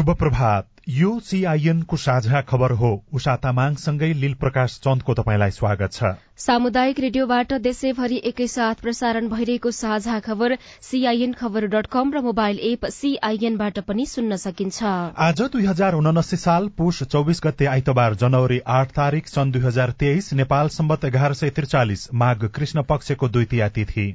[0.00, 5.92] शुभ प्रभात यो सीआईएन को साझा खबर हो उषा तामाङसँगै लील प्रकाश चन्दको तपाईँलाई स्वागत
[5.92, 12.58] छ। सामुदायिक रेडियोबाट देशैभरि एकैसाथ प्रसारण भइरहेको साझा खबर सीआईएन खबर डट कम र मोबाइल
[12.70, 14.82] एप सीआईएनबाट पनि सुन्न सकिन्छ।
[15.20, 19.94] आज दुई हजार उनासी साल पुष चौबिस गते आइतबार जनवरी आठ तारीक सन् दुई हजार
[20.00, 24.08] तेइस नेपाल सम्बत एघार सय त्रिचालिस माघ कृष्ण पक्षको द्वितीय तिथि।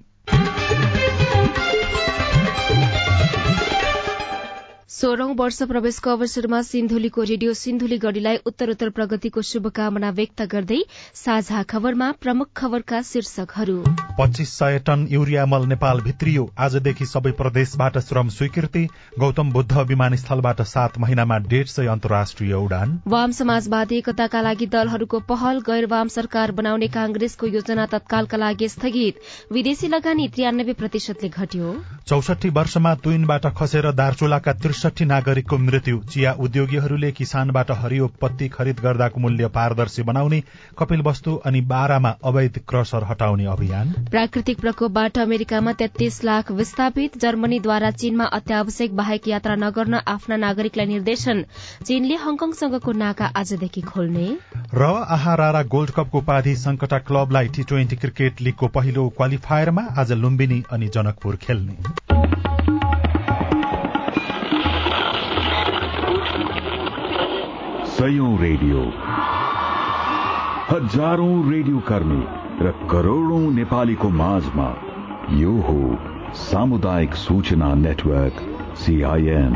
[4.95, 10.77] सोह्रौं वर्ष प्रवेशको अवसरमा सिन्धुलीको रेडियो सिन्धुली गढ़ीलाई उत्तरोत्तर प्रगतिको शुभकामना व्यक्त गर्दै
[11.13, 13.75] साझा खबरमा प्रमुख खबरका शीर्षकहरू।
[14.19, 18.85] पच्चीस सय टन युरिया मल नेपाल भित्रियो। आजदेखि सबै प्रदेशबाट श्रम स्वीकृति।
[19.19, 25.59] गौतम बुद्ध विमानस्थलबाट सात महिनामा डेढ सय अन्तर्राष्ट्रिय उडान। वाम समाजवादी एकताका लागि दलहरूको पहल
[25.67, 29.19] गैर वाम सरकार बनाउने कांग्रेसको योजना तत्कालका लागि स्थगित।
[29.51, 31.75] विदेशी लगानी त्रियानब्बे प्रतिशतले घट्यो।
[32.07, 39.19] चौसठी वर्षमा तुइनबाट खसेर दार्चुलाका त्रिसठी नागरिकको मृत्यु। चिया उद्योगीहरूले किसानबाट हरियो पत्ती खरिद गर्दाको
[39.19, 40.41] मूल्य पारदर्शी बनाउने
[40.77, 47.91] कपिल वस्तु अनि बारामा अवैध क्रसर हटाउने अभियान। प्राकृतिक प्रकोपबाट अमेरिकामा तेत्तीस लाख विस्थापित। जर्मनीद्वारा
[47.93, 51.43] चीनमा अत्यावश्यक बाहेक यात्रा नगर्न आफ्ना नागरिकलाई निर्देशन।
[51.83, 54.27] चीनले हङकङसँगको नाका आजदेखि खोल्ने।
[54.73, 60.63] र आहारा गोल्ड कपको उपाधि संकटा क्लबलाई टी ट्वेन्टी क्रिकेट लीगको पहिलो क्वालिफायरमा आज लुम्बिनी
[60.71, 62.54] अनि जनकपुर खेल्ने।
[67.95, 68.79] सयौं रेडियो।
[70.69, 72.23] हजारौं रेडियो कर्मी
[72.61, 74.65] र करोड़ौं नेपालीको माझमा
[75.35, 75.77] यो हो
[76.39, 78.41] सामुदायिक सूचना नेटवर्क
[78.81, 79.55] सीआईएन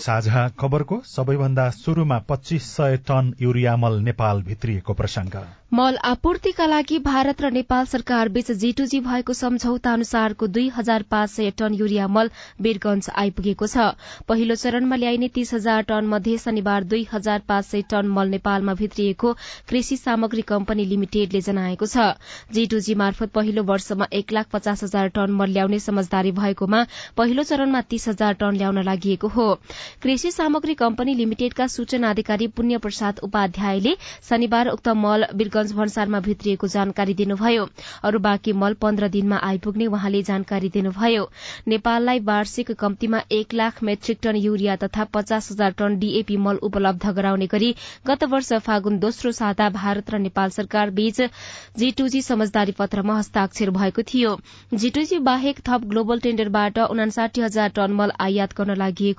[0.00, 5.42] साझा खबरको सबैभन्दा शुरूमा पच्चीस सय टन युरिया मल नेपाल भित्रिएको प्रसंग
[5.72, 11.30] मल आपूर्तिका लागि भारत र नेपाल सरकार बीच जीटूजी भएको सम्झौता अनुसारको दुई हजार पाँच
[11.30, 13.84] सय टन युरिया मल वीरगंज आइपुगेको छ।
[14.28, 18.74] पहिलो चरणमा ल्याइने तीस हजार टन मध्ये शनिबार दुई हजार पाँच सय टन मल नेपालमा
[18.80, 19.32] भित्रिएको
[19.68, 22.08] कृषि सामग्री कम्पनी लिमिटेडले जनाएको छ।
[22.50, 26.82] जीटूजी मार्फत पहिलो वर्षमा एक लाख पचास हजार टन मल ल्याउने समझदारी भएकोमा
[27.16, 29.48] पहिलो चरणमा तीस हजार टन ल्याउन लागि हो।
[30.02, 33.96] कृषि सामग्री कम्पनी लिमिटेडका सूचना अधिकारी पुण्य प्रसाद उपाध्यायले
[34.30, 35.30] शनिबार उक्त मल
[35.60, 37.68] वीरगंज भन्सारमा भित्रिएको जानकारी दिनुभयो।
[38.02, 41.28] अरू बाँकी मल पन्ध्र दिनमा आइपुग्ने वहाँले जानकारी दिनुभयो।
[41.68, 47.06] नेपाललाई वार्षिक कम्तीमा एक लाख मेट्रिक टन युरिया तथा पचास हजार टन डीएपी मल उपलब्ध
[47.10, 47.74] गराउने गरी
[48.06, 51.20] गत वर्ष फागुन दोस्रो साता भारत र नेपाल सरकार बीच
[51.78, 54.36] जीटूजी समझदारी पत्रमा हस्ताक्षर भएको थियो।
[54.74, 59.14] जीटूजी बाहेक थप ग्लोबल टेण्डरबाट उनासाठी हजार टन मल आयात गर्न लागि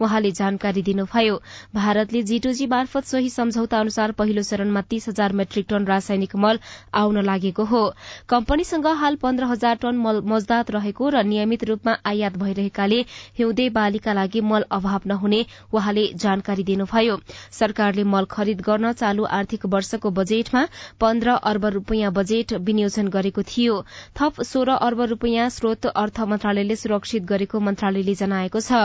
[0.00, 1.40] वहाँले जानकारी दिनुभयो।
[1.74, 6.58] भारतले जीटूजी मार्फत सोही सम्झौता अनुसार पहिलो चरणमा तीस हजार मेट्रिक टन रासायनिक मल
[6.94, 7.82] आउन लागेको हो।
[8.28, 13.00] कम्पनीसँग हाल पन्ध्र हजार टन मल मजदात रहेको र नियमित रूपमा आयात भइरहेकाले
[13.38, 17.18] हिउँदे बालीका लागि मल अभाव नहुने वहाँले जानकारी दिनुभयो।
[17.52, 20.66] सरकारले मल खरिद गर्न चालू आर्थिक वर्षको बजेटमा
[21.00, 23.74] पन्ध्र अर्ब रूपियाँ बजेट विनियोजन गरेको थियो।
[24.16, 28.82] थप सोह्र अर्ब रूपियाँ स्रोत अर्थ मन्त्रालयले सुरक्षित गरेको मन्त्रालयले जनाएको छ।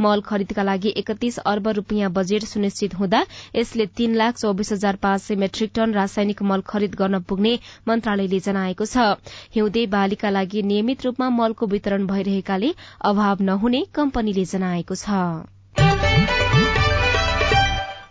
[0.00, 5.22] मल खरिदका लागि एकतीस अर्ब रूपियाँ बजेट सुनिश्चित हुँदा यसले तीन लाख चौबिस हजार पाँच
[5.22, 7.54] सय मेट्रिक टन रासायनिक मल खरिद गर्न पुग्ने
[7.88, 9.08] मन्त्रालयले जनाएको छ।
[9.54, 12.74] हिउँदे बालीका लागि नियमित रूपमा मलको वितरण भइरहेकाले
[13.04, 15.53] अभाव नहुने कम्पनीले जनाएको छ।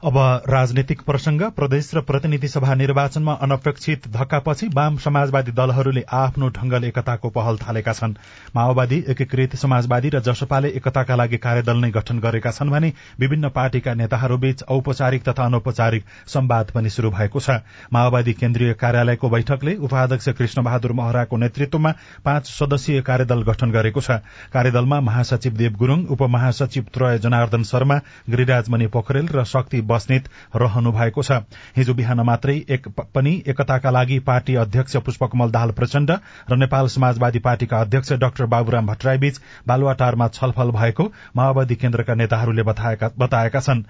[0.04, 0.18] अब
[0.50, 7.30] राजनैतिक प्रसंग प्रदेश र प्रतिनिधि सभा निर्वाचनमा अनपेक्षित धक्कापछि वाम समाजवादी दलहरूले आफ्नो ढंगले एकताको
[7.30, 8.16] पहल थालेका छन्।
[8.56, 13.94] माओवादी एकीकृत समाजवादी र जसपाले एकताका लागि कार्यदल नै गठन गरेका छन् भने विभिन्न पार्टीका
[13.94, 17.64] नेताहरूबीच औपचारिक तथा अनौपचारिक सम्वाद पनि शुरू भएको छ।
[17.94, 21.94] माओवादी केन्द्रीय कार्यालयको बैठकले उपाध्यक्ष कृष्ण बहादुर महराको नेतृत्वमा
[22.26, 24.20] पाँच सदस्यीय कार्यदल गठन गरेको छ।
[24.52, 30.92] कार्यदलमा महासचिव देव गुरूङ उपमहासचिव त्रय जनार्दन शर्मा गिरिराज मणि पोखरेल र शक्ति बस्नेत रहनु
[30.92, 31.40] भएको छ।
[31.76, 36.12] हिजो बिहान मात्रै एक पनि एकताका लागि पार्टी अध्यक्ष पुष्पकमल दाहाल प्रचण्ड
[36.50, 41.04] र नेपाल समाजवादी पार्टीका अध्यक्ष डाक्टर बाबुराम भट्टराईबीच बालुवाटारमा छलफल भएको
[41.36, 43.84] माओवादी केन्द्रका नेताहरूले बताएका छन्।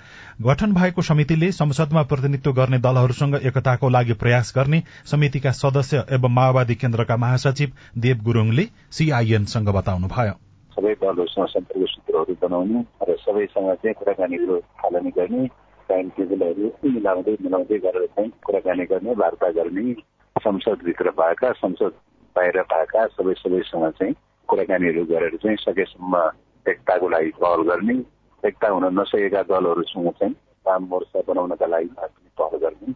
[0.43, 6.75] गठन भएको समितिले संसदमा प्रतिनिधित्व गर्ने दलहरूसँग एकताको लागि प्रयास गर्ने समितिका सदस्य एवं माओवादी
[6.75, 10.33] केन्द्रका महासचिव देव गुरूङले सीआईएनसँग बताउनुभयो।
[10.73, 15.43] सबै दलहरूसँग सम्पर्क सूत्रहरू बनाउने र सबैसँग चाहिँ कुराकानीहरू थालनी गर्ने
[15.89, 19.93] टाइम टेबलहरू मिलाउँदै मिलाउँदै गरेर चाहिँ कुराकानी गर्ने वार्ता गर्ने
[20.35, 21.93] संसदभित्र भएका संसद
[22.35, 24.13] बाहिर भएका सबै सबैसँग चाहिँ
[24.49, 26.23] कुराकानीहरू गरेर चाहिँ सकेसम्म
[26.65, 27.97] एकताको लागि पहल गर्ने
[28.43, 30.33] एकता हुन नसकेका दलहरूसँग चाहिँ
[30.65, 31.89] काम मोर्चा बनाउनका लागि
[32.37, 32.93] पहल गर्ने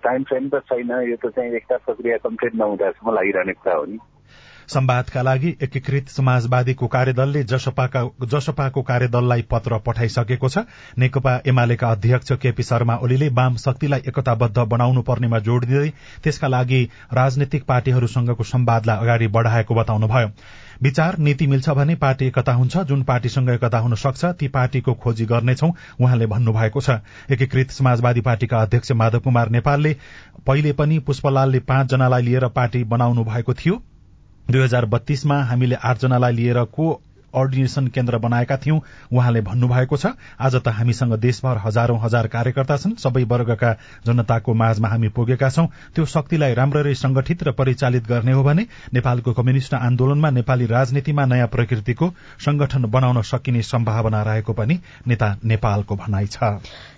[0.00, 3.98] टाइम फ्रेम त छैन यो त चाहिँ एकता प्रक्रिया कम्प्लिट नहुँदासम्म लागिरहने कुरा हो नि
[4.68, 10.64] संवादका लागि एकीकृत समाजवादीको कार्यदलले जसपाका कार्यदललाई पत्र पठाइसकेको छ।
[10.98, 15.88] नेकपा एमालेका अध्यक्ष केपी शर्मा ओलीले वाम शक्तिलाई एकताबद्ध बनाउनु पर्नेमा जोड़ दिँदै
[16.24, 16.82] त्यसका लागि
[17.12, 20.30] राजनैतिक पार्टीहरूसँगको संवादलाई अगाडि बढ़ाएको बताउनुभयो।
[20.82, 25.26] विचार नीति मिल्छ भने पार्टी एकता हुन्छ जुन पार्टीसँग एकता हुन सक्छ ती पार्टीको खोजी
[25.26, 25.68] गर्नेछौ
[26.00, 26.98] उहाँले भन्नुभएको छ।
[27.30, 29.96] एकीकृत समाजवादी पार्टीका अध्यक्ष माधव कुमार नेपालले
[30.46, 33.82] पहिले पनि पुष्पलालले पाँचजनालाई लिएर पार्टी बनाउनु भएको थियो।
[34.50, 36.92] दुई हजार बत्तीसमा हामीले आठजनालाई लिएर को
[37.34, 38.78] अर्डिनेशन केन्द्र बनाएका थियौं
[39.10, 40.06] उहाँले भन्नुभएको छ
[40.38, 43.72] आज त हामीसँग देशभर हजारौं हजार कार्यकर्ता छन्। सबै वर्गका
[44.06, 49.32] जनताको माझमा हामी पुगेका छौं। त्यो शक्तिलाई राम्ररी संगठित र परिचालित गर्ने हो भने नेपालको
[49.34, 56.26] कम्युनिष्ट आन्दोलनमा नेपाली राजनीतिमा नयाँ प्रकृतिको संगठन बनाउन सकिने सम्भावना रहेको पनि नेता नेपालको भनाइ
[56.26, 56.38] छ।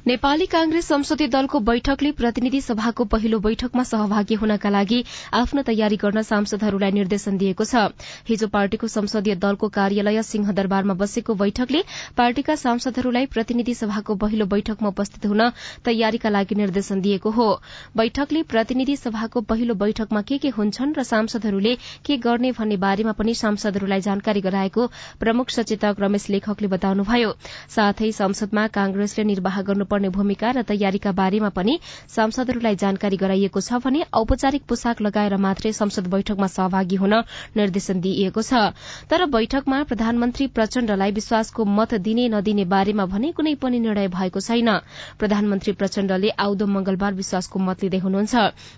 [0.07, 4.99] नेपाली कांग्रेस संसदीय दलको बैठकले प्रतिनिधि सभाको पहिलो बैठकमा सहभागी हुनका लागि
[5.35, 7.83] आफ्नो तयारी गर्न सांसदहरूलाई निर्देशन दिएको छ।
[8.29, 11.81] हिजो पार्टीको संसदीय दलको कार्यालय सिंहदरबारमा बसेको बैठकले
[12.17, 15.43] पार्टीका सांसदहरूलाई प्रतिनिधि सभाको पहिलो बैठकमा उपस्थित हुन
[15.91, 17.49] तयारीका लागि निर्देशन दिएको हो।
[17.97, 21.75] बैठकले प्रतिनिधि सभाको पहिलो बैठकमा के के हुन्छन् र सांसदहरूले
[22.07, 24.87] के गर्ने भन्ने बारेमा पनि सांसदहरूलाई जानकारी गराएको
[25.19, 27.35] प्रमुख सचेतक रमेश लेखकले बताउनुभयो।
[27.75, 29.63] साथै संसदमा कांग्रेसले निर्वाह
[29.97, 31.79] गर्नुपर्ने भूमिका र तयारीका बारेमा पनि
[32.09, 37.15] सांसदहरूलाई जानकारी गराइएको छ भने औपचारिक पोसाक लगाएर मात्रै संसद बैठकमा सहभागी हुन
[37.57, 38.77] निर्देशन दिइएको छ।
[39.09, 44.71] तर बैठकमा प्रधानमन्त्री प्रचण्डलाई विश्वासको मत दिने नदिने बारेमा भने कुनै पनि निर्णय भएको छैन।
[45.19, 48.35] प्रधानमन्त्री प्रचण्डले आउँदो मंगलबार विश्वासको मत लिँदै हुनुहुन्छ।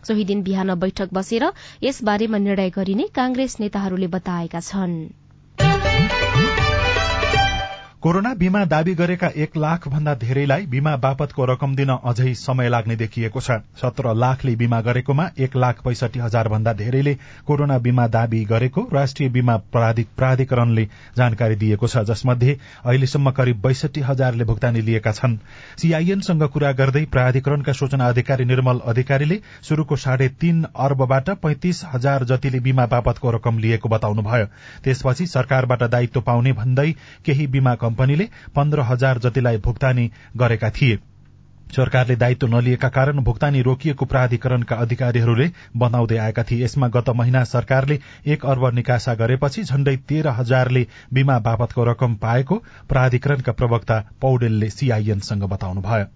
[0.06, 1.50] सोही दिन बिहान बैठक बसेर
[1.82, 6.47] यसबारेमा निर्णय गरिने कांग्रेस नेताहरूले बताएका छनृ।
[8.02, 12.96] कोरोना बीमा दावी गरेका एक लाख भन्दा धेरैलाई बीमा बापतको रकम दिन अझै समय लाग्ने
[12.96, 17.14] देखिएको छ। सत्र लाखले बीमा गरेकोमा एक लाख पैंसठी हजार भन्दा धेरैले
[17.46, 20.84] कोरोना बीमा दावी गरेको राष्ट्रिय बीमा प्राधिकरणले
[21.16, 25.36] जानकारी दिएको छ। जसमध्ये अहिलेसम्म करिब बैसठी हजारले भुक्तानी लिएका छन्।
[25.78, 32.60] सीआईएनसँग कुरा गर्दै प्राधिकरणका सूचना अधिकारी निर्मल अधिकारीले शुरूको साढे तीन अर्बबाट पैंतिस हजार जतिले
[32.60, 34.46] बीमा बापतको रकम लिएको बताउनुभयो।
[34.84, 36.90] त्यसपछि सरकारबाट दायित्व पाउने भन्दै
[37.26, 40.98] केही बीमा कम्पनीले पन्ध्र हजार जतिलाई भुक्तानी गरेका थिए।
[41.68, 45.46] सरकारले दायित्व नलिएका कारण भुक्तानी रोकिएको प्राधिकरणका अधिकारीहरूले
[45.76, 51.38] बताउँदै आएका थिए। यसमा गत महिना सरकारले एक अर्ब निकासा गरेपछि झण्डै तेह्र हजारले बीमा
[51.44, 52.56] बापतको रकम पाएको
[52.88, 56.06] प्राधिकरणका प्रवक्ता पौडेलले सीआईएनसँग बताउनुभयो।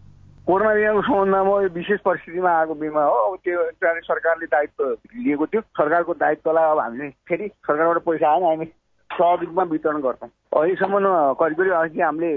[0.47, 3.71] कोरोना बिमाको सम्बन्धमा यो विशेष परिस्थितिमा आएको बिमा हो। अब त्यो
[4.03, 4.85] सरकारले दायित्व
[5.17, 8.67] लिएको थियो। सरकारको दायित्वलाई अब हामीले फेरि सरकारबाट पैसा आएन हामी
[9.13, 10.29] सहयोगमा वितरण गर्छौँ।
[10.59, 10.99] अहिलेसम्म
[11.41, 12.31] करिब करिब अघि हामीले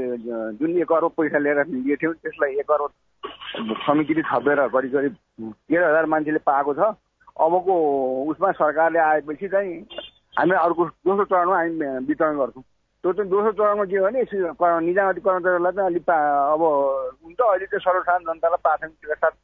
[0.60, 2.92] जुन एक अरब पैसा लिएर लिएको थियौँ त्यसलाई एक अरब
[3.86, 5.14] समितिले थपेर करिब करिब
[5.70, 6.94] तेह्र हजार मान्छेले पाएको छ।
[7.36, 7.74] अबको
[8.32, 9.74] उसमा सरकारले आएपछि चाहिँ
[10.38, 14.22] हामी अर्को दोस्रो चरणमा हामी वितरण गर्छौँ। त्यो चाहिँ दोस्रो चरणमा के हो भने
[14.88, 16.62] निजामती कर्मचारीहरूलाई चाहिँ अलिक अब
[17.24, 19.36] हुन्छ अहिले चाहिँ सर्वसाधारण जनतालाई प्राथमिकताका साथ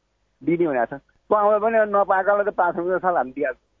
[0.42, 1.00] दिने भनेको छ।
[1.32, 3.71] आउँदा पनि नपाएकालाई त प्राथमिकता साथ हामी दिइहाल्छौँ।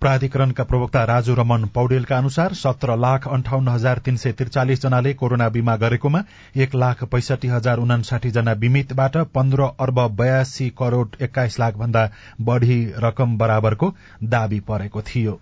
[0.00, 5.48] प्राधिकरणका प्रवक्ता राजु रमन पौडेलका अनुसार सत्र लाख अन्ठाउन्न हजार तीन सय त्रिचालिस जनाले कोरोना
[5.48, 6.22] बीमा गरेकोमा
[6.56, 12.08] एक लाख पैंसठी हजार उनासाठी जना बिमितबाट पन्ध्र अर्ब बयासी करोड़ एक्काइस लाख भन्दा
[12.40, 15.38] बढ़ी रकम बराबरको दावी परेको थियो।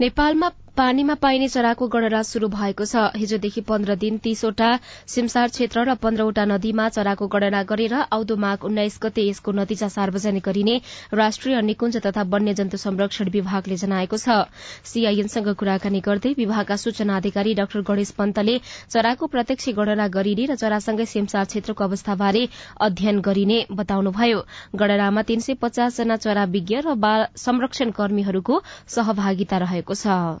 [0.00, 4.68] नेपालमा पानीमा पाइने चराको गणना शुरू भएको छ। हिजोदेखि पन्ध्र दिन तीसवटा
[5.06, 10.42] सिमसार क्षेत्र र पन्ध्रवटा नदीमा चराको गणना गरेर आउँदो माघ उन्नाइस गते यसको नतिजा सार्वजनिक
[10.42, 10.76] गरिने
[11.12, 14.48] राष्ट्रिय निकुञ्ज तथा वन्यजन्तु संरक्षण विभागले जनाएको छ।
[14.88, 18.56] सीआईएनसँग कुराकानी गर्दै विभागका सूचना अधिकारी डाक्टर गणेश पन्तले
[18.88, 22.48] चराको प्रत्यक्ष गणना गरिने र चरासँगै सिमसार क्षेत्रको अवस्थाबारे
[22.80, 24.40] अध्ययन गरिने बताउनुभयो।
[24.74, 26.96] गणनामा तीन सय पचास जना चरा विज्ञ र
[27.38, 30.40] संरक्षण कर्मीहरूको सहभागिता रहेको छ।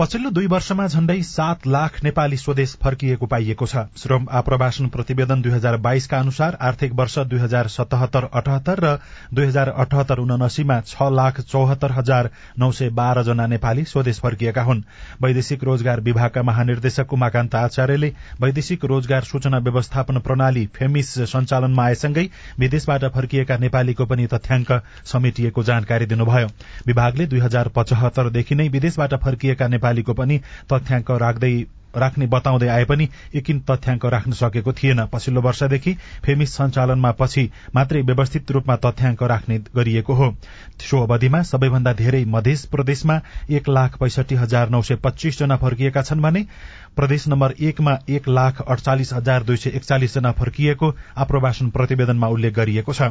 [0.00, 5.50] पछिल्लो दुई वर्षमा झण्डै सात लाख नेपाली स्वदेश फर्किएको पाइएको छ। श्रम आप्रवासन प्रतिवेदन दुई
[5.52, 8.92] हजार बाइसका अनुसार आर्थिक वर्ष दुई हजार सतहत्तर अठहत्तर र
[9.34, 14.62] दुई हजार अठहत्तर उनासीमा छ लाख चौहत्तर हजार नौ सय बाह्र जना नेपाली स्वदेश फर्किएका
[14.62, 14.80] हुन्।
[15.22, 22.26] वैदेशिक रोजगार विभागका महानिर्देशक उमाकान्त आचार्यले वैदेशिक रोजगार सूचना व्यवस्थापन प्रणाली फेमिस सञ्चालनमा आएसँगै
[22.58, 24.72] विदेशबाट फर्किएका नेपालीको पनि तथ्याङ्क
[25.12, 26.48] समेटिएको जानकारी दिनुभयो।
[26.86, 30.38] विभागले दुई हजार पचहत्तरदेखि नै विदेशबाट फर्किएका नेपालीको पनि
[30.70, 31.52] तथ्याङ्क राख्दै
[31.94, 35.92] राख्ने बताउँदै आए पनि एकिन तथ्याङ्क राख्न सकेको थिएन। पछिल्लो वर्षदेखि
[36.24, 37.42] फेमिस सञ्चालनमा पछि
[37.74, 40.28] मात्रै व्यवस्थित रूपमा तथ्याङ्क राख्ने गरिएको हो।
[40.80, 43.16] सो अवधिमा सबैभन्दा धेरै मध्य प्रदेशमा
[43.50, 46.44] एक लाख पैसठी हजार नौ सय पच्चीस जना फर्किएका छन् भने
[46.96, 52.54] प्रदेश नम्बर एकमा एक लाख अडचालिस हजार दुई सय एकचालिस जना फर्किएको आप्रवासन प्रतिवेदनमा उल्लेख
[52.54, 53.10] गरिएको छ।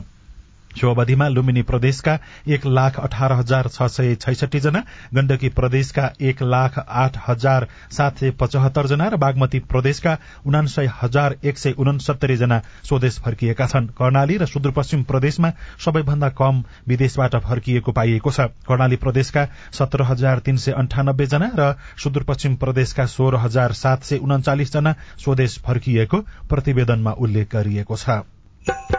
[0.72, 4.84] सो अवधिमा लुम्बिनी प्रदेशका एक लाख अठार हजार छ सय छैसठी जना
[5.14, 11.36] गण्डकी प्रदेशका एक लाख आठ हजार सात सय पचहत्तर जना र बागमती प्रदेशका उनासय हजार
[11.44, 17.92] एक सय उनसत्तरी जना स्वदेश फर्किएका छन्। कर्णाली र सुदूरपश्चिम प्रदेशमा सबैभन्दा कम विदेशबाट फर्किएको
[17.92, 21.74] पाइएको छ। कर्णाली प्रदेशका सत्र हजार तीन सय अन्ठानब्बे जना र
[22.04, 26.18] सुदूरपश्चिम प्रदेशका सोह्र हजार सात सय उन्चालिस जना स्वदेश फर्किएको
[26.50, 28.99] प्रतिवेदनमा उल्लेख गरिएको छ।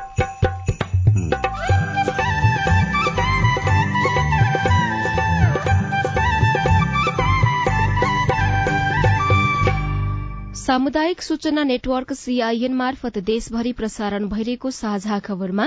[10.70, 15.64] सामुदायिक सूचना नेटवर्क सीआईएन मार्फत देशभरि प्रसारण भइरहेको साझा खबरमा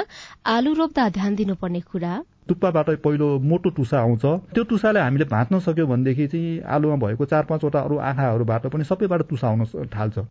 [0.47, 2.11] आलु रोप्दा ध्यान दिनुपर्ने कुरा।
[2.47, 7.43] टुप्पाबाट पहिलो मोटो टुसा आउँछ। त्यो टुसाले हामीले भाँच्न सक्यो भनेदेखि चाहिँ आलुमा भएको चार
[7.51, 10.23] पाँचवटा अरू आँखाहरूबाट पनि सबैबाट टुसा आउन थाल्छ।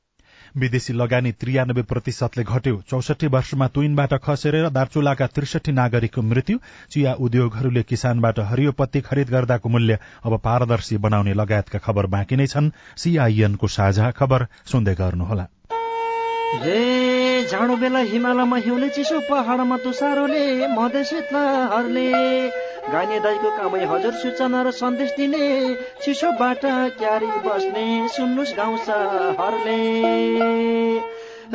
[0.56, 6.59] विदेशी लगानी त्रियानब्बे प्रतिशतले घट्यो। चौसठी वर्षमा तुइनबाट खसेर दार्चुलाका त्रिसठी नागरिकको मृत्यु
[6.90, 12.47] चिया उद्योगहरूले किसानबाट हरियो पत्ती खरिद गर्दाको मूल्य अब पारदर्शी बनाउने लगायतका खबर बाँकी नै
[12.47, 15.47] छन्। सीआईएनको साझा खबर सुन्दै गर्नुहोला।
[18.12, 22.09] हिमालयमा हिउँले चिसो पहाडमा तुसारोले मधेसहरूले
[22.82, 25.46] गाइने दाईको कामै हजुर सूचना र सन्देश दिने।
[26.02, 26.62] चिसोबाट
[26.98, 27.84] क्यारी बस्ने
[28.16, 28.76] सुन्नुहोस् गाउँ
[29.38, 29.78] हरले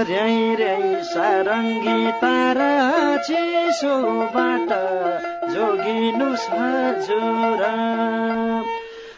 [0.08, 2.72] र्याई र्याई सारङ्गी तारा
[3.28, 4.70] चिसोबाट
[5.54, 7.62] जोगिनुहोस् हजुर।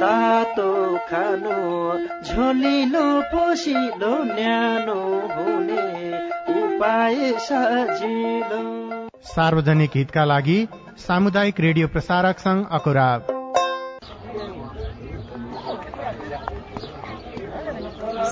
[0.00, 0.72] तातो
[1.06, 1.54] खानु
[2.24, 5.00] झोलिलो पोसिलो न्यानो
[5.30, 5.86] हुने
[6.54, 8.60] उपाय सजिलो।
[9.30, 10.58] सार्वजनिक हितका लागि
[11.06, 13.08] सामुदायिक रेडियो प्रसारक संघ अकुरा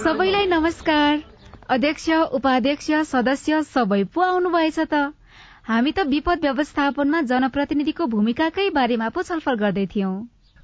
[0.04, 1.18] सबैलाई नमस्कार।
[1.70, 2.08] अध्यक्ष
[2.38, 4.94] उपाध्यक्ष सदस्य सबै पो आउनुभएछ त?
[5.68, 10.14] हामी त विपद व्यवस्थापनमा जनप्रतिनिधिको भूमिकाकै बारेमा पो छलफल गर्दै थियौं।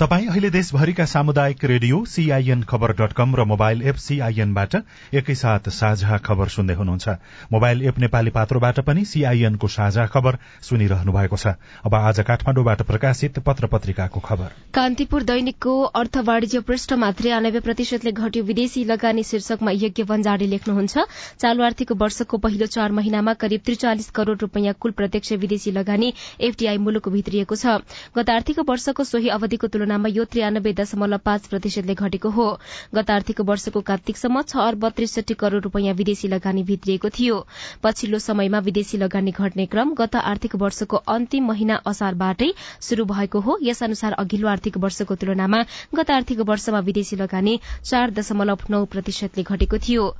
[0.00, 4.74] तपाई अहिले देशभरिका सामुदायिक radio CIN Khabar dot com र मोबाइल एप सीआईएनबाट
[5.12, 7.08] एकैसाथ साझा खबर सुन्दै हुनुहुन्छ।
[7.52, 11.52] मोबाइल एप नेपाली पात्रोबाट पनि सीआईएनको साझा खबर सुनिरहनु भएको छ।
[11.84, 18.42] अब आज काठमाडौँबाट प्रकाशित पत्र पत्रिकाको खबर। कान्तिपुर दैनिकको अर्थ वाणिज्य पृष्ठमा त्रियानब्बे प्रतिशतले घट्यो
[18.42, 20.96] विदेशी लगानी शीर्षकमा यज्ञ भन्जाडी लेख्नुहुन्छ।
[21.36, 26.82] चालू आर्थिक वर्षको पहिलो चार महिनामा करिब त्रिचालिस करोड़ रूपियाँ कुल प्रत्यक्ष विदेशी लगानी एफडीआई
[26.88, 27.78] मुलुक भित्रिएको छ।
[28.16, 32.46] गत आर्थिक वर्षको सोही अवधिको तुलना तुलनामा यो त्रियानब्बे दशमलव पाँच प्रतिशतले घटेको हो।
[32.94, 37.38] गत आर्थिक वर्षको कार्तिकसम्म छ अर्ब त्रिसठी करोड़ रूपियाँ विदेशी लगानी भित्रिएको थियो।
[37.82, 43.58] पछिल्लो समयमा विदेशी लगानी घट्ने क्रम गत आर्थिक वर्षको अन्तिम महिना असारबाटै शुरू भएको हो।
[43.62, 49.42] यस अनुसार अघिल्लो आर्थिक वर्षको तुलनामा गत आर्थिक वर्षमा विदेशी लगानी चार दशमलव नौ प्रतिशतले
[49.42, 50.12] घटेको थियो।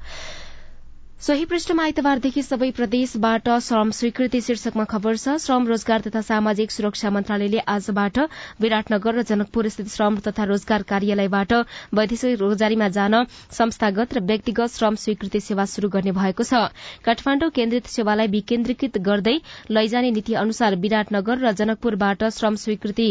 [1.20, 7.10] सोही पृष्ठमा आइतबारदेखि सबै प्रदेशबाट श्रम स्वीकृति शीर्षकमा खबर छ। श्रम रोजगार तथा सामाजिक सुरक्षा
[7.16, 8.18] मन्त्रालयले आजबाट
[8.64, 11.52] विराटनगर र जनकपुर स्थित श्रम तथा रोजगार कार्यालयबाट
[12.00, 13.16] वैदेशिक रोजगारीमा जान
[13.52, 16.72] संस्थागत र व्यक्तिगत श्रम स्वीकृति सेवा शुरू गर्ने भएको छ।
[17.04, 19.36] काठमाण्डु केन्द्रित सेवालाई विकेन्द्रीकृत गर्दै
[19.70, 23.10] लैजाने नीति अनुसार विराटनगर र जनकपुरबाट श्रम स्वीकृति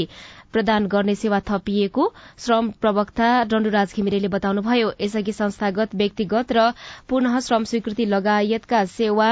[0.54, 2.06] प्रदान गर्ने सेवा थपिएको
[2.46, 6.70] श्रम प्रवक्ता डण्डुराज घिमिरेले बताउनुभयो यसअघि संस्थागत व्यक्तिगत र
[7.10, 9.30] पुनः श्रम स्वीकृति लगायतका सेवा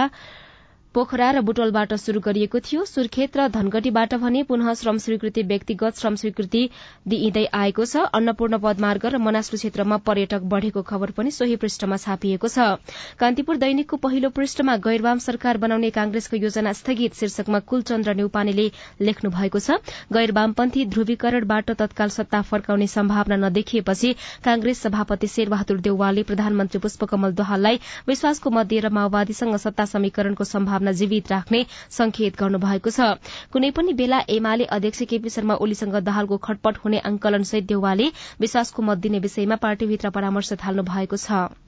[0.98, 6.16] पोखरा र बुटोलबाट शुरू गरिएको थियो। सुर्खेत र धनगढ़ीबाट भने पुनः श्रम स्वीकृति व्यक्तिगत श्रम
[6.18, 6.62] स्वीकृति
[7.08, 12.50] दिइँदै आएको छ। अन्नपूर्ण पदमार्ग र मनासलु क्षेत्रमा पर्यटक बढ़ेको खबर पनि सोही पृष्ठमा छापिएको
[12.50, 12.82] छ।
[13.20, 18.68] कान्तिपुर दैनिकको पहिलो पृष्ठमा गैरवाम सरकार बनाउने कांग्रेसको योजना स्थगित शीर्षकमा कुलचन्द्र न्यौपानेले
[19.02, 19.78] लेख्नु भएको छ
[20.12, 24.14] गैरवामपन्थी ध्रुवीकरणबाट तत्काल सत्ता फर्काउने सम्भावना नदेखिएपछि
[24.50, 30.98] कांग्रेस सभापति शेरबहादुर देउवालले प्रधानमन्त्री पुष्पकमल दोहाललाई विश्वासको मत दिएर माओवादीसँग सत्ता समीकरणको सम्भावना भावना
[30.98, 33.20] जीवित राख्ने संकेत गर्नुभएको छ।
[33.52, 38.98] कुनै पनि बेला एमाले अध्यक्ष केपी शर्मा ओलीसँग दाहालको खटपट हुने अंकलनसहित देउवाले विश्वासको मत
[39.00, 41.67] दिने विषयमा पार्टीभित्र परामर्श थाल्नु भएको छ।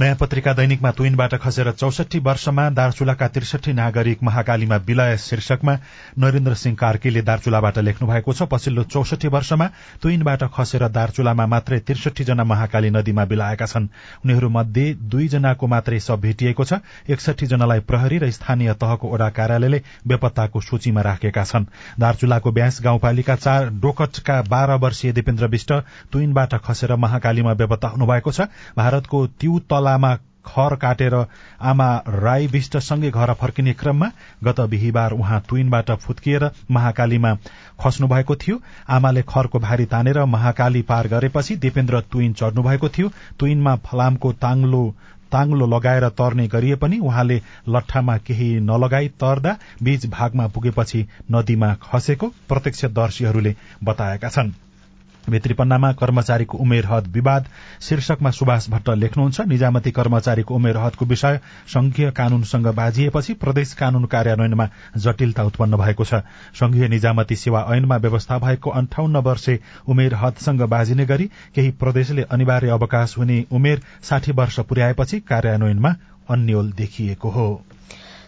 [0.00, 5.74] नयाँ पत्रिका दैनिकमा तुइनबाट खसेर चौसठी वर्षमा दार्चुलाका त्रिसठी नागरिक महाकालीमा विलय शीर्षकमा
[6.18, 9.66] नरेन्द्र सिंह कार्कीले दार्चुलाबाट लेख्नु भएको छ। पछिल्लो चौसठी वर्षमा
[10.02, 13.88] तुइनबाट खसेर दार्चुलामा मात्रै त्रिसठी जना महाकाली नदीमा बिलाएका छन्।
[14.24, 20.60] उनीहरूमध्ये दुईजनाको मात्रै सब भेटिएको छ। एकसठी जनालाई प्रहरी र स्थानीय तहको ओडा कार्यालयले बेपत्ताको
[20.62, 21.68] सूचीमा राखेका छन्।
[22.00, 25.72] दार्चुलाको ब्यास गाउँपालिका चार डोकटका बाह्र वर्षीय दिपेन्द्र विष्ट
[26.12, 30.14] तुइनबाट खसेर महाकालीमा बेपत्ता हुनुभएको छ। भारतको त्यू तलामा
[30.46, 31.14] खर काटेर
[31.70, 34.08] आमा राई विष्टसँगै घर फर्किने क्रममा
[34.44, 37.34] गत बिहिबार उहाँ तुइनबाट फुत्किएर महाकालीमा
[37.80, 43.12] खस्नु भएको थियो। आमाले खरको भारी तानेर महाकाली पार गरेपछि दिपेन्द्र तुइन चढ्नु भएको थियो।
[43.38, 44.82] तुइनमा फलामको ताङ्लो
[45.32, 52.32] ताङ्लो लगाएर तर्ने गरिए पनि उहाँले लट्ठामा केही नलगाई तर्दा बीच भागमा पुगेपछि नदीमा खसेको
[52.48, 54.52] प्रत्यक्षदर्शीहरूले बताएका छन्।
[55.30, 57.46] भित्री पन्नामा कर्मचारीको उमेर हद विवाद।
[57.80, 64.68] शीर्षकमा सुभाष भट्ट लेख्नुहुन्छ निजामती कर्मचारीको उमेर हदको विषय संघीय कानूनसँग बाजिएपछि प्रदेश कानून कार्यान्वयनमा
[64.96, 66.22] जटिलता उत्पन्न भएको छ।
[66.54, 69.58] संघीय निजामती सेवा ऐनमा व्यवस्था भएको अन्ठाउन्न वर्षे
[69.88, 75.94] उमेर हदसँग बाजिने गरी केही प्रदेशले अनिवार्य अवकाश हुने उमेर साठी वर्ष पुर्याएपछि कार्यान्वयनमा
[76.30, 77.64] अन्यल देखिएको हो।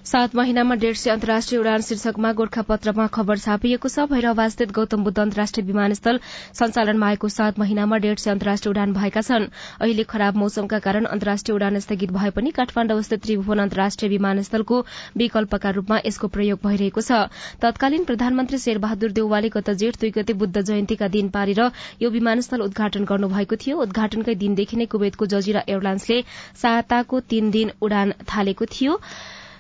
[0.05, 5.65] सात महिनामा डेढ सय अन्तर्राष्ट्रिय उडान शीर्षकमा गोर्खापत्रमा खबर छापिएको छ। भैरवास्थित गौतम बुद्ध अन्तर्राष्ट्रिय
[5.67, 6.19] विमानस्थल
[6.53, 9.47] सञ्चालनमा आएको सात महिनामा डेढ सय अन्तर्राष्ट्रिय उडान भएका छन्।
[9.81, 14.81] अहिले खराब मौसमका कारण अन्तर्राष्ट्रिय उडान स्थगित भए पनि काठमाण्डु अवस्थित त्रिभुवन अन्तर्राष्ट्रिय विमानस्थलको
[15.17, 17.25] विकल्पका रूपमा यसको प्रयोग भइरहेको छ।
[17.65, 21.63] तत्कालीन प्रधानमन्त्री शेरबहादुर देउवाले गत जेठ दुई गते बुद्ध जयन्तीका दिन पारेर
[22.03, 26.21] यो विमानस्थल उद्घाटन गर्नुभएको थियो। उद्घाटनकै दिनदेखि नै कुवेतको जजिरा एयरलाइन्सले
[26.61, 29.01] साताको तीन दिन उडान थालेको थियो।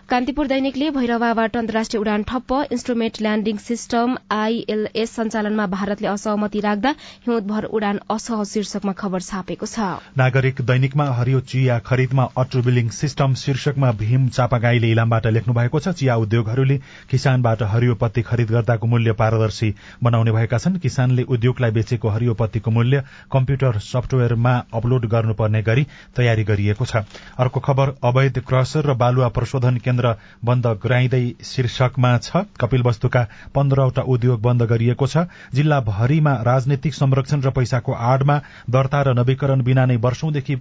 [0.08, 6.90] कान्तिपुर दैनिकले भैरवाबाट अन्तर्राष्ट्रिय उडान ठप्प इन्स्ट्रुमेन्ट ल्याण्डिङ सिस्टम आईएलएस सञ्चालनमा भारतले असहमति राख्दा
[7.26, 9.86] हिउँदभर उडान असह शीर्षकमा खबर छापेको छ।
[10.18, 15.94] नागरिक दैनिकमा हरियो चिया खरिदमा अट्रो बिलिङ सिस्टम शीर्षकमा भीम चापागाईले इलामबाट लेख्नु भएको छ।
[15.94, 16.76] चिया उद्योगहरूले
[17.10, 22.70] किसानबाट हरियो पत्ती खरिद गर्दाको मूल्य पारदर्शी बनाउने भएका छन्। किसानले उद्योगलाई बेचेको हरियो पत्तीको
[22.70, 27.04] मूल्य कम्प्युटर सफ्टवेयरमा अपलोड गर्नुपर्ने गरी तयारी गरिएको छ।
[27.40, 33.22] अर्को खबर अवैध क्रसर र बालुवा प्रशोधन केन्द्र बन्द गराइँदै शीर्षकमा छ कपिल वस्तुका
[33.54, 38.36] पन्ध्रवटा उद्योग बन्द गरिएको छ। जिल्लाभरिमा राजनीतिक संरक्षण र पैसाको आडमा
[38.70, 40.54] दर्ता र नवीकरण बिना नै वर्षौंदेखि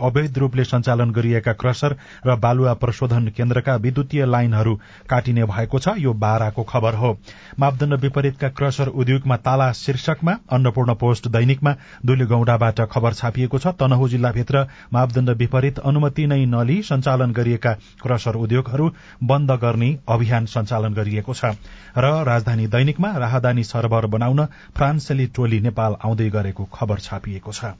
[0.00, 4.74] अवैध रूपले सञ्चालन गरिएका क्रसर र बालुवा प्रशोधन केन्द्रका विद्युतीय लाइनहरू
[5.10, 7.10] काटिने भएको छ यो बाराको खबर हो।
[7.58, 11.74] मापदण्ड विपरीतका क्रसर उद्योगमा ताला शीर्षकमा अन्नपूर्ण पोस्ट दैनिकमा
[12.06, 18.90] दुलीगौडाबाट खबर छापिएको छ। तनहु जिल्लाभित्र मापदण्ड विपरीत अनुमति नै नलिई सञ्चालन गरिएका क्रसर उद्योगहरू
[19.24, 21.54] बन्द गर्ने अभियान सञ्चालन गरिएको छ।
[21.96, 24.44] र राजधानी दैनिकमा राहदानी सर्भर बनाउन
[24.76, 27.74] फ्रान्सेली टोली नेपाल आउँदै गरेको खबर छापिएको छ।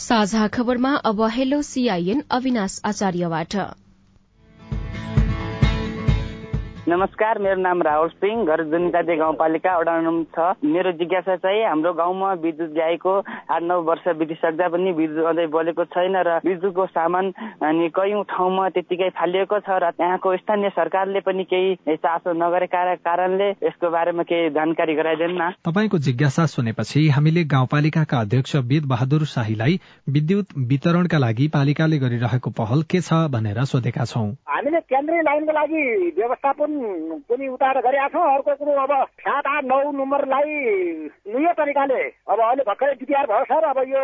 [0.00, 3.56] साझा खबरमा अब हेलो सीआईएन अविनाश आचार्यबाट।
[6.90, 9.92] नमस्कार मेरो नाम राहुल सिंह घर जुनिकाते गाउँपालिका वडा
[10.34, 13.12] छ। मेरो जिज्ञासा चाहिँ हाम्रो गाउँमा विद्युत ल्याएको
[13.54, 17.30] आठ नौ वर्ष बितिसक्दा पनि विद्युत अझै बलेको छैन र विद्युतको सामान
[17.62, 23.48] अनि कयौं ठाउँमा त्यतिकै फालिएको छ र त्यहाँको स्थानीय सरकारले पनि केही चासो नगरेका कारणले
[23.62, 29.78] यसको बारेमा केही जानकारी गराइदिनु न। तपाईँको जिज्ञासा सुनेपछि हामीले गाउँपालिकाका अध्यक्ष वेद बहादुर शाहीलाई
[30.10, 34.28] विद्युत वितरणका लागि पालिकाले गरिरहेको पहल के छ भनेर सोधेका छौं।
[34.60, 35.82] हामीले केन्द्रीय लाइनको लागि
[36.16, 36.70] व्यवस्थापन
[37.24, 38.92] पनि उताएर गरेका छौँ। अर्को कुरो अब
[39.24, 40.52] सात आठ नौ नम्बरलाई
[41.32, 44.02] नयाँ तरिकाले। अब अहिले भर्खरै डिपिआर भयो सर अब यो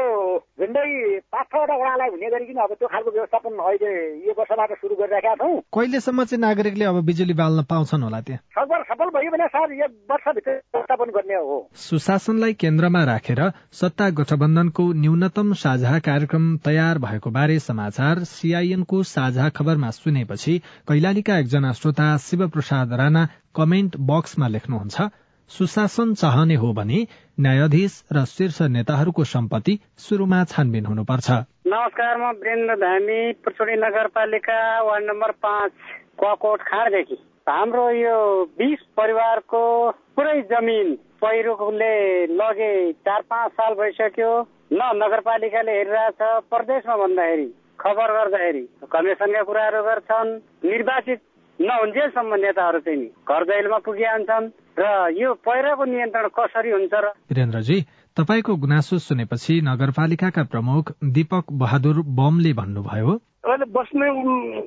[0.56, 0.88] झन्डै
[1.28, 3.92] पाँच छवटा वडालाई हुने गरिकन अब त्यो खालको व्यवस्थापन अहिले
[4.24, 8.80] यो वर्षबाट सुरु गरिरहेका छौँ। कहिलेसम्म चाहिँ नागरिकले अब बिजुली बाल्न पाउँछन् होला त्यहाँ सकभर
[8.88, 13.44] सफल भयो भने सर एक वर्षभित्र व्यवस्थापन गर्ने हो। सुशासनलाई केन्द्रमा राखेर
[13.76, 21.72] सत्ता गठबन्धनको न्यूनतम साझा कार्यक्रम तयार भएको बारे समाचार सीआईएनको साझा खबरमा सुनेपछि कैलालीका एकजना
[21.72, 24.96] श्रोता शिव प्रसाद राणा कमेन्ट बक्समा लेख्नुहुन्छ
[25.50, 27.06] सुशासन चाहने हो भने
[27.40, 31.30] न्यायाधीश र शीर्ष नेताहरूको सम्पत्ति शुरूमा छानबिन हुनुपर्छ।
[31.66, 35.72] नमस्कार म वीरेन्द्र धामी पुर्चोडी नगरपालिका वार्ड नम्बर पाँच
[36.20, 39.62] ककोट खाँडदेखि हाम्रो यो बिस परिवारको
[40.16, 41.94] पुरै जमिन पहिरोले
[42.26, 44.32] लगे चार पाँच साल भइसक्यो।
[44.72, 46.18] न नगरपालिकाले हेरिरहेछ
[46.50, 47.46] प्रदेशमा भन्दाखेरि।
[47.86, 50.30] खबर गर्दाखेरि कमिसनका कुराहरू गर्छन्।
[50.66, 51.20] निर्वाचित
[51.58, 57.78] नहुन्जेलसम्म नेताहरू चाहिँ नि घर दैलमा पुगिहाल्छन् र यो पहिरोको नियन्त्रण कसरी हुन्छ र वीरेन्द्रजी
[58.16, 63.12] तपाईँको गुनासो सुनेपछि नगरपालिकाका प्रमुख दीपक बहादुर बमले भन्नुभयो।
[63.46, 64.06] अहिले बस्ने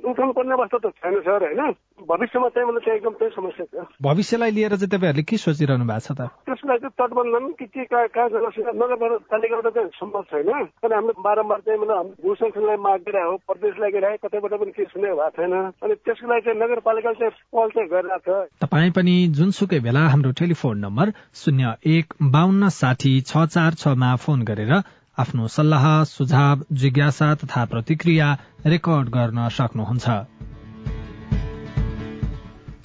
[0.09, 1.75] उठाउनु पर्ने अवस्था त छैन सर होइन?
[2.09, 5.99] भविष्यमा चाहिँ मलाई चाहिँ एकदम त्यही समस्या छ। भविष्यलाई लिएर चाहिँ तपाईँहरूले के सोचिरहनु भएको
[5.99, 6.21] छ त?
[6.47, 11.79] त्यसलाई चाहिँ तटबन्धन कि के कहाँ कहाँ नगरपालिकाबाट चाहिँ सम्भव छैन। अनि हामीले बारम्बार चाहिँ
[11.79, 15.53] मतलब हाम्रो भू संरक्षणलाई माग गरिरहेको हो प्रदेशलाई गरिरहेको कतैबाट पनि केही सुने भएको छैन।
[15.83, 20.31] अनि त्यसको लागि चाहिँ नगरपालिकाले चाहिँ पहल चाहिँ गरिरहेको छ। तपाईँ पनि जुनसुकै बेला हाम्रो
[20.39, 24.71] टेलिफोन नम्बर शून्य एक बान्न साठी छ चार छमा फोन गरेर
[25.19, 28.27] आफ्नो सल्लाह सुझाव जिज्ञासा तथा प्रतिक्रिया
[28.65, 30.19] रेकर्ड गर्न सक्नुहुन्छ।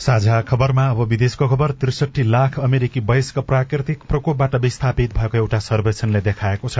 [0.04, 6.20] साझा खबरमा अब विदेशको खबर त्रिसठी लाख अमेरिकी वयस्क प्राकृतिक प्रकोपबाट विस्थापित भएको एउटा सर्वेक्षणले
[6.20, 6.78] देखाएको छ।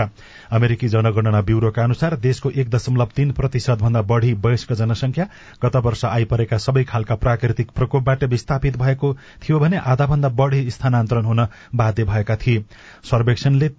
[0.51, 5.27] अमेरिकी जनगणना ब्यूरोका अनुसार देशको एक दशमलव तीन प्रतिशत भन्दा बढ़ी वयस्क जनसंख्या
[5.65, 11.47] गत वर्ष आइपरेका सबै खालका प्राकृतिक प्रकोपबाट विस्थापित भएको थियो भने आधाभन्दा बढ़ी स्थानान्तरण हुन
[11.75, 12.63] बाध्य भएका थिए।
[13.03, 13.69] सर्वेक्षणले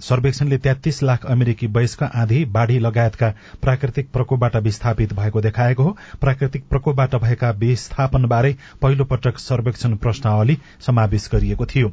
[0.00, 6.68] सर्वेक्षणले तेत्तीस लाख अमेरिकी वयस्क आँधी बाढ़ी लगायतका प्राकृतिक प्रकोपबाट विस्थापित भएको देखाएको हो। प्राकृतिक
[6.68, 11.92] प्रकोपबाट भएका विस्थापनबारे पहिलो पटक सर्वेक्षण प्रश्नावली समावेश गरिएको थियो।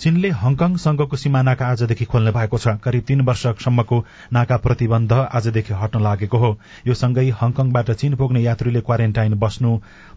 [0.00, 3.96] चीनले हङकङसँगको सिमानाका आजदेखि खोल्ने भएको छ। करिब तीन वर्षसम्मको
[4.32, 6.50] नाका प्रतिबन्ध आजदेखि हट्न लागेको हो।
[6.86, 9.70] यो सँगै हङकङबाट चीन पुग्ने यात्रुले क्वारेन्टाइन बस्नु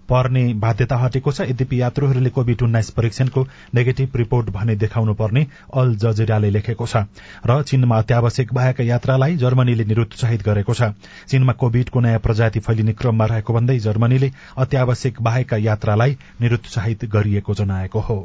[0.10, 5.96] पर्ने बाध्यता हटेको छ। यद्यपि यात्रुहरूले कोविड उन्नाइस परीक्षणको नेगेटिभ रिपोर्ट भने देखाउनु पर्ने अल
[5.98, 7.10] जजिराले लेखेको छ
[7.41, 10.91] र चीनमा अत्यावश्यक भएका यात्रालाई जर्मनीले निरुत्साहित गरेको छ।
[11.26, 18.00] चीनमा कोविडको नयाँ प्रजाति फैलिने क्रममा रहेको भन्दै जर्मनीले अत्यावश्यक बाहेका यात्रालाई निरुत्साहित गरिएको जनाएको
[18.00, 18.20] हो।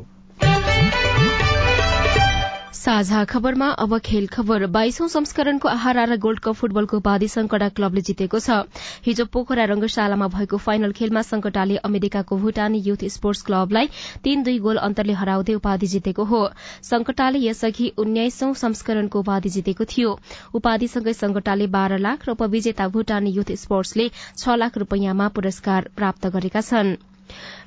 [2.77, 8.39] साझा खबरमा अब खेल खबर। बाइसौं संस्करणको आहारा गोल्ड कप फुटबलको उपाधि संकटा क्लबले जितेको
[8.39, 8.59] छ।
[9.07, 13.89] हिजो पोखरा रंगशालामा भएको फाइनल खेलमा संकटाले अमेरिकाको भूटानी युथ स्पोर्ट्स क्लबलाई
[14.25, 16.43] तीन दुई गोल अन्तरले हराउँदै उपाधि जितेको हो।
[16.85, 20.15] संकटाले यसअघि उन्नाइसौं संस्करणको उपाधि जितेको थियो।
[20.55, 26.61] उपाधिसँगै संकटाले बाह्र लाख र उपविजेता भूटानी युथ स्पोर्ट्सले छ लाख रूपियाँमा पुरस्कार प्राप्त गरेका
[26.63, 27.16] छनृ।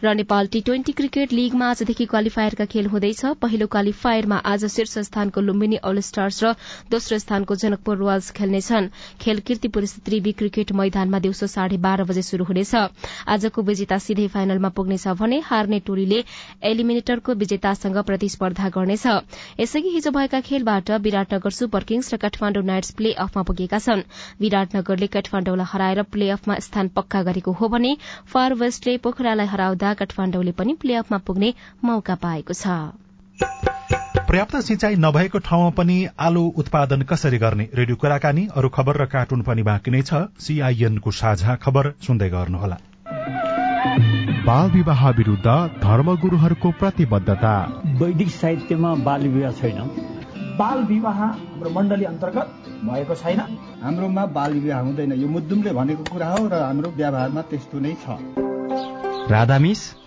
[0.04, 5.42] र नेपाल टी ट्वेन्टी क्रिकेट लीगमा आजदेखि क्वालिफायरका खेल हुँदैछ। पहिलो क्वालिफायरमा आज शीर्ष स्थानको
[5.42, 6.54] लुम्बिनी अल स्टार्स र
[6.92, 8.88] दोस्रो स्थानको जनकपुर रोयल्स खेल्नेछन्।
[9.22, 12.76] खेल किर्तिपुर त्रिवी क्रिकेट मैदानमा दिउँसो साढे बाह्र बजे शुरू हुनेछ।
[13.28, 16.24] आजको विजेता सिधै फाइनलमा पुग्नेछ भने हार्ने टोलीले
[16.64, 19.06] एलिमिनेटरको विजेतासँग प्रतिस्पर्धा गर्नेछ।
[19.60, 24.08] यसअघि हिजो भएका खेलबाट विराटनगर सुपर किङ्स र काठमाण्डु नाइट्स प्ले अफमा पुगेका छन्।
[24.40, 27.96] विराटनगरले काठमाण्डुलाई हराएर प्ले अफमा स्थान पक्का गरेको हो भने
[28.34, 32.68] फार वेस्टले पोखरालाई हराउँदा काठमाण्डुले पनि प्ले अफमा पुग्ने मौका पाएको छ।
[34.30, 37.66] पर्याप्त सिंचाई नभएको ठाउँमा पनि आलु उत्पादन कसरी गर्ने?
[37.74, 42.78] रेडियो कुराकानी अरू खबर र कार्टुन पनि बाँकी नै छ। सीआईएनको साझा खबर सुन्दै गर्नुहोला।
[44.48, 45.48] बाल विवाह विरूद्ध
[45.84, 47.54] धर्मगुरूहरूको प्रतिबद्धता।
[48.00, 49.80] वैदिक साहित्यमा बाल विवाह छैन।
[50.60, 52.48] बाल विवाह हाम्रो मण्डली अन्तर्गत
[52.86, 53.40] भएको छैन।
[53.84, 58.49] हाम्रोमा बाल विवाह हुँदैन। यो मुद्दुमले भनेको कुरा हो र हाम्रो व्यवहारमा त्यस्तो नै छ।
[59.30, 59.99] Radamis?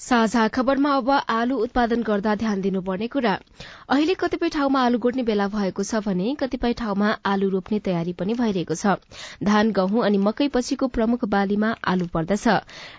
[0.00, 3.32] साझा खबरमा अब आलु उत्पादन गर्दा ध्यान दिनुपर्ने कुरा।
[3.88, 8.34] अहिले कतिपय ठाउँमा आलु गोड्ने बेला भएको छ भने कतिपय ठाउँमा आलु रोप्ने तयारी पनि
[8.34, 8.96] भइरहेको छ।
[9.44, 12.48] धान गहुँ अनि मकै पछिको प्रमुख बालीमा आलु पर्दछ।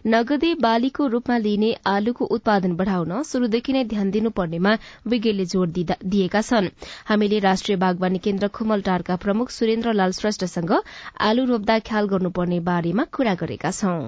[0.07, 6.71] नगदे बालीको रूपमा लिइने आलुको उत्पादन बढ़ाउन शुरूदेखि नै ध्यान दिनुपर्नेमा विज्ञले जोड़ दिएका छन्।
[7.09, 10.79] हामीले राष्ट्रिय बागवानी केन्द्र खुमलटारका प्रमुख सुरेन्द्र लाल श्रेष्ठसँग
[11.21, 14.01] आलु रोप्दा ख्याल गर्नुपर्ने बारेमा कुरा गरेका छौं।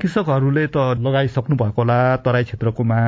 [0.00, 3.00] कृषकहरूले त लगाइसक्नु भएको होला तराई क्षेत्रको मा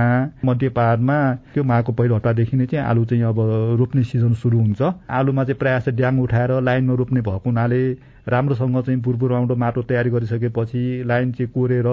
[0.44, 1.16] मध्य पहाडमा
[1.54, 3.40] त्यो माको पहिलो हप्तादेखि नै चाहिँ आलु चाहिँ अब
[3.80, 7.80] रोप्ने सिजन सुरु हुन्छ। आलुमा चाहिँ प्रायः ड्याङ उठाएर लाइनमा रोप्ने भएको हुनाले
[8.28, 11.88] राम्रोसँग चाहिँ बुरबुर राउन्डो माटो तयारी गरिसकेपछि लाइन चाहिँ कोरेर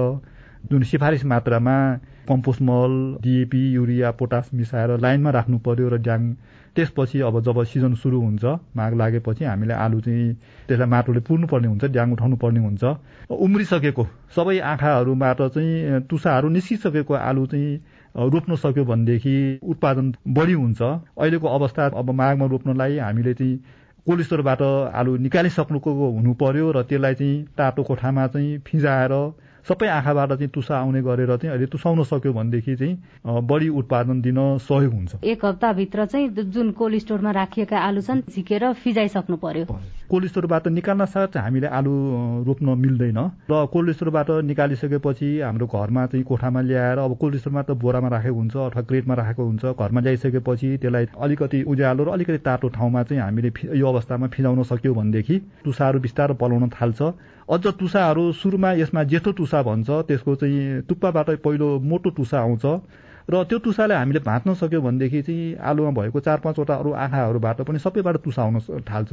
[0.71, 1.77] जुन सिफारिस मात्रामा
[2.27, 6.33] कम्पोस्ट मल डिएपी युरिया पोटास मिसाएर लाइनमा राख्नु पर्यो र ड्याङ
[6.75, 8.43] त्यसपछि अब जब सिजन सुरु हुन्छ
[8.75, 10.33] माघ लागेपछि हामीले आलु चाहिँ
[10.67, 12.83] त्यसलाई माटोले पुर्नुपर्ने हुन्छ ड्याङ उठाउनु पर्ने हुन्छ।
[13.29, 14.03] उम्रिसकेको
[14.35, 21.85] सबै आँखाहरूबाट चाहिँ तुसाहरू निस्किसकेको आलु चाहिँ रोप्न सक्यो भनेदेखि उत्पादन बढी हुन्छ। अहिलेको अवस्था
[22.01, 23.57] अब माघमा रोप्नलाई हामीले चाहिँ
[24.07, 24.61] कोल्ड स्टोरबाट
[24.95, 29.13] आलु निकालिसक्नुको हुनु पर्यो र त्यसलाई चाहिँ तातो कोठामा चाहिँ फिजाएर
[29.69, 34.39] सबै आँखाबाट चाहिँ तुसा आउने गरेर चाहिँ अहिले तुसाउन सक्यो भनेदेखि चाहिँ बढी उत्पादन दिन
[34.57, 39.65] सहयोग हुन्छ। एक हप्ताभित्र चाहिँ जुन कोल्ड स्टोरमा राखिएका आलु छन् झिकेर फिजाइसक्नु पर्यो।
[40.09, 41.91] कोल्ड स्टोरबाट निकाल्न साथ हामीले आलु
[42.43, 43.19] रोप्न मिल्दैन।
[43.51, 48.35] र कोल्ड स्टोरबाट निकालिसकेपछि हाम्रो घरमा चाहिँ कोठामा ल्याएर अब कोल्ड स्टोरमा त बोरामा राखेको
[48.35, 53.23] हुन्छ अथवा क्रेटमा राखेको हुन्छ घरमा ल्याइसकेपछि त्यसलाई अलिकति उज्यालो र अलिकति तातो ठाउँमा चाहिँ
[53.23, 57.01] हामीले यो अवस्थामा फिजाउन सक्यो भनेदेखि तुसाहरू बिस्तारो पलाउन थाल्छ।
[57.51, 62.65] अझ तुसाहरू सुरुमा यसमा जेठो तुसा भन्छ त्यसको चाहिँ टुप्पाबाट पहिलो मोटो तुसा आउँछ।
[63.27, 67.79] र त्यो तुसालाई हामीले भाँच्न सक्यो भनेदेखि चाहिँ आलुमा भएको चार पाँचवटा अरू आँखाहरूबाट पनि
[67.79, 69.11] सबैबाट तुसा आउन थाल्छ।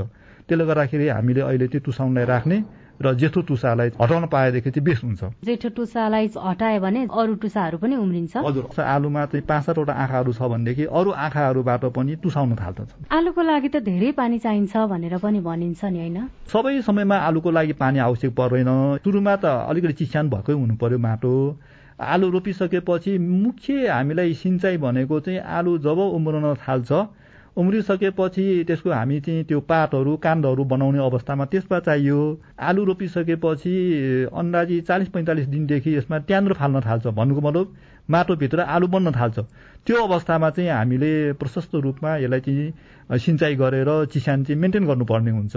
[0.48, 2.56] त्यसले गर्दाखेरि हामीले अहिले त्यो तुसाउनलाई राख्ने
[2.98, 7.94] र जेठो टुसालाई हटाउन पाएदेखि चाहिँ बेस हुन्छ। जेठो टुसालाई हटायो भने अरू टुसाहरू पनि
[7.96, 13.42] उम्रिन्छ। हजुर आलुमा चाहिँ पाँच सातवटा आँखाहरू छ भनेदेखि अरू आँखाहरूबाट पनि टुसाउन थाल्दछ। आलुको
[13.42, 16.18] लागि त धेरै पानी चाहिन्छ भनेर पनि भनिन्छ नि होइन?
[16.50, 18.70] सबै समयमा आलुको लागि पानी आवश्यक पर्दैन।
[19.04, 21.34] सुरुमा त अलिकति चिस्यान भएकै हुनु पर्यो माटो।
[21.98, 26.90] आलु रोपिसकेपछि मुख्य हामीलाई सिँचाइ भनेको चाहिँ आलु जब उम्रन थाल्छ
[27.58, 32.18] उम्रिसकेपछि त्यसको हामी चाहिँ त्यो पातहरू काण्डहरू बनाउने अवस्थामा त्यसमा चाहियो।
[32.60, 33.74] आलु रोपिसकेपछि
[34.32, 37.66] अन्दाजी चालिस पैँतालिस दिनदेखि यसमा ट्यान्द्रो फाल्न थाल्छ भन्नुको मतलब
[38.08, 39.38] माटोभित्र आलु बन्न थाल्छ।
[39.86, 45.56] त्यो अवस्थामा चाहिँ हामीले प्रशस्त रूपमा यसलाई चाहिँ सिँचाइ गरेर चिसान चाहिँ मेन्टेन गर्नुपर्ने हुन्छ।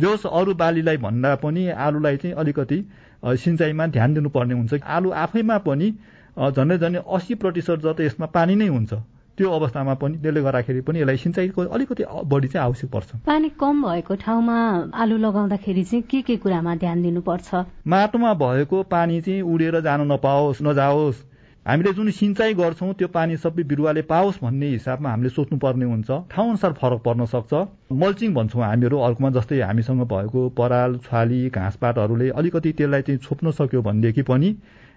[0.00, 2.78] जोस् अरू बालीलाई भन्दा पनि आलुलाई चाहिँ अलिकति
[3.26, 5.90] सिँचाइमा ध्यान दिनुपर्ने हुन्छ। आलु आफैमा पनि
[6.38, 8.94] झन्डै झन्डै अस्सी प्रतिशत जति यसमा पानी नै हुन्छ।
[9.40, 13.82] त्यो अवस्थामा पनि त्यसले गर्दाखेरि पनि यसलाई सिँचाइको अलिकति बढी चाहिँ आवश्यक पर्छ। पानी कम
[13.82, 14.56] भएको ठाउँमा
[14.92, 17.48] आलु लगाउँदाखेरि चाहिँ के के कुरामा ध्यान दिनुपर्छ?
[17.88, 21.24] माटोमा भएको पानी चाहिँ उडेर जान नपाओस् नजाओस्।
[21.66, 26.48] हामीले जुन सिँचाइ गर्छौँ त्यो पानी सबै बिरुवाले पाओस् भन्ने हिसाबमा हामीले सोच्नुपर्ने हुन्छ। ठाउँ
[26.48, 27.52] अनुसार फरक पर्न सक्छ।
[27.92, 33.82] मल्चिङ भन्छौँ हामीहरू अर्कोमा जस्तै हामीसँग भएको पराल छाली घाँसपातहरूले अलिकति त्यसलाई चाहिँ छोप्न सक्यो
[33.82, 34.48] भनेदेखि पनि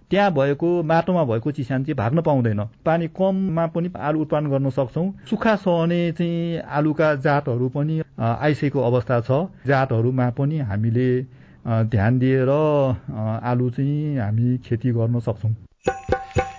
[0.10, 5.08] त्यहाँ भएको माटोमा भएको चिसान चाहिँ भाग्न पाउँदैन। पानी कममा पनि आलु उत्पादन गर्न सक्छौँ।
[5.30, 9.32] सुक्खा सहने चाहिँ आलुका जातहरू पनि आइसकेको अवस्था छ।
[9.68, 11.10] जातहरूमा पनि हामीले
[11.66, 12.50] ध्यान दिएर
[13.44, 15.54] आलु चाहिँ हामी खेती गर्न सक्छौँ।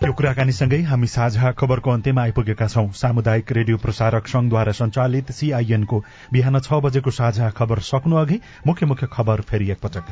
[0.05, 6.01] यो कुराकानीसँगै हामी साझा खबरको अन्त्यमा आइपुगेका छौं। सामुदायिक रेडियो प्रसारक संघद्वारा संचालित सीआईएनको
[6.33, 8.37] बिहान छ बजेको साझा खबर सक्नु अघि
[8.67, 10.05] मुख्य मुख्य खबर फेरि एकपटक।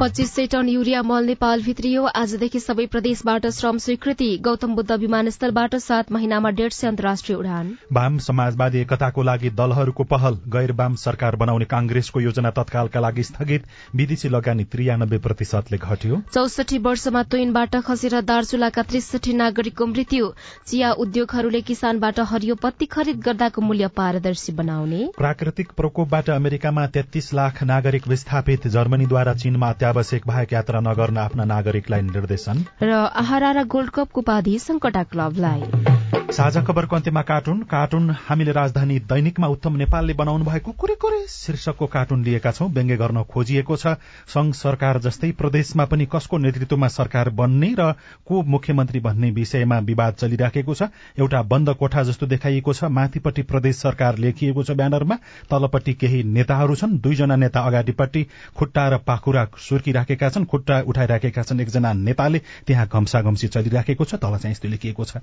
[0.00, 5.76] पच्चीस सय टन युरिया मल नेपाल भित्रियो। आजदेखि सबै प्रदेशबाट श्रम स्वीकृति। गौतम बुद्ध विमानस्थलबाट
[5.78, 11.36] सात महिनामा डेढ सय अन्तर्राष्ट्रिय उडान। वाम समाजवादी एकताको लागि दलहरूको पहल। गैर वाम सरकार
[11.36, 18.20] बनाउने कांग्रेसको योजना तत्कालका लागि स्थगित। विदेशी लगानी त्रियानब्बे प्रतिशतले घट्यो। चौसठी वर्षमा तुइनबाट खसेर
[18.26, 20.32] दार्चुलाका त्रिसठी नागरिकको मृत्यु।
[20.66, 27.62] चिया उद्योगहरूले किसानबाट हरियो पत्ती खरिद गर्दाको मूल्य पारदर्शी बनाउने। प्राकृतिक प्रकोपबाट अमेरिकामा तेत्तीस लाख
[27.62, 33.90] नागरिक विस्थापित। जर्मनीद्वारा चीनमा अत्यावश्यक बाहेक यात्रा नगर्न आफ्ना नागरिकलाई निर्देशन। र आहारा र गोल्ड
[33.90, 40.44] कपको उपाधि संकटा क्लबलाई। साझा खबरको अन्त्यमा कार्टुन। कार्टुन हामीले राजधानी दैनिकमा उत्तम नेपालले बनाउनु
[40.44, 45.84] भएको कुरै कुरै शीर्षकको कार्टुन लिएका छौं। व्यङ्ग्य गर्न खोजिएको छ। संघ सरकार जस्तै प्रदेशमा
[45.84, 47.92] पनि कसको नेतृत्वमा सरकार बन्ने र
[48.24, 50.88] को मुख्यमन्त्री भन्ने विषयमा विवाद चलिराखेको छ।
[51.20, 56.74] एउटा बन्द कोठा जस्तो देखाइएको छ। माथिपट्टि प्रदेश सरकार लेखिएको छ ब्यानरमा। तलपट्टि केही नेताहरू
[56.74, 58.26] छन्। दुईजना नेता अगाडिपट्टि
[58.56, 64.40] खुट्टा र पाखुरा सुर्किराखेका छन्। खुट्टा उठाइराखेका छन् एकजना नेताले त्यहाँ घम्साघम्सी चलिराखेको छ। तल
[64.40, 65.20] चाहिँ यस्तो लेखिएको छ।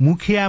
[0.00, 0.48] मुखिया